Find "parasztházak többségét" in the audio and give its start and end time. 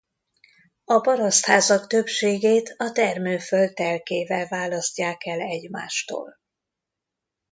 0.99-2.75